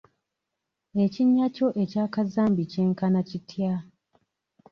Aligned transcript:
Ekinnya 1.03 1.45
kyo 1.55 1.67
ekya 1.81 2.05
kazambi 2.13 2.63
kyenkana 2.71 3.19
kitya? 3.29 3.73